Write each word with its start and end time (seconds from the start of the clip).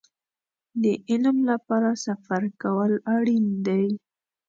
د 0.83 0.83
علم 1.09 1.37
لپاره 1.51 1.89
سفر 2.05 2.41
کول 2.61 2.91
اړين 3.15 3.45
دی. 3.67 3.85